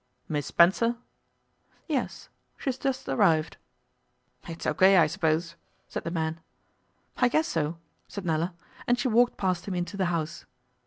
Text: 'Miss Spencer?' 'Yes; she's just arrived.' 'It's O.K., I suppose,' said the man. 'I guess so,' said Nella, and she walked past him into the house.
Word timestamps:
'Miss 0.27 0.47
Spencer?' 0.47 0.95
'Yes; 1.87 2.29
she's 2.57 2.79
just 2.79 3.07
arrived.' 3.07 3.57
'It's 4.47 4.65
O.K., 4.65 4.97
I 4.97 5.05
suppose,' 5.05 5.53
said 5.87 6.05
the 6.05 6.09
man. 6.09 6.39
'I 7.17 7.27
guess 7.29 7.47
so,' 7.47 7.77
said 8.07 8.25
Nella, 8.25 8.55
and 8.87 8.97
she 8.97 9.07
walked 9.07 9.37
past 9.37 9.67
him 9.67 9.75
into 9.75 9.97
the 9.97 10.05
house. 10.05 10.45